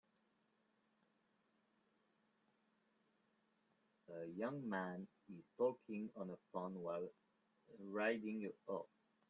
A 4.15 4.25
young 4.29 4.67
man 4.67 5.07
is 5.29 5.43
talking 5.59 6.09
on 6.15 6.31
a 6.31 6.37
phone 6.51 6.73
while 6.79 7.07
riding 7.77 8.47
a 8.47 8.51
horse. 8.71 8.87